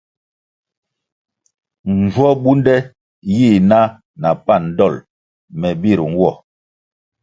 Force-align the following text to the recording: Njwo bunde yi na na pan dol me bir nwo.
Njwo 1.97 2.27
bunde 2.41 2.75
yi 3.35 3.49
na 3.69 3.79
na 4.21 4.29
pan 4.45 4.63
dol 4.77 4.95
me 5.59 5.69
bir 5.81 5.99
nwo. 6.11 6.31